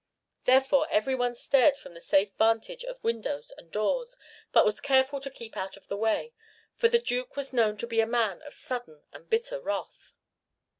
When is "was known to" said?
7.35-7.85